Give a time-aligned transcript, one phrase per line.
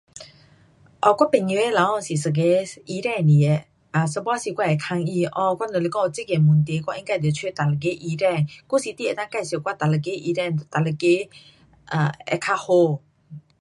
[1.03, 2.41] 哦，我朋友的老公是一个
[2.87, 3.65] 医生来的。
[3.93, 8.27] um 有半时我会问他 ,um 我若是讲有这个问题我应该得找哪一个医生，
[8.67, 11.29] 还是你能够介绍我那一个医生，哪一个
[11.93, 12.99] um 会较好。